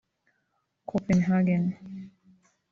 [0.89, 1.77] Copenhagen